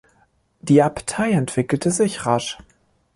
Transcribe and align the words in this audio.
Die 0.61 0.81
Abtei 0.81 1.29
entwickelte 1.29 1.91
sich 1.91 2.25
rasch. 2.25 2.57